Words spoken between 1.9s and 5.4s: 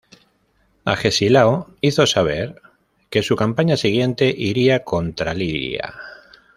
saber que su campaña siguiente iría contra